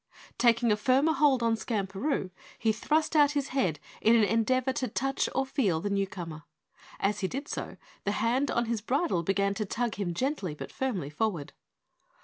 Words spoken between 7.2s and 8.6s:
did so, the hand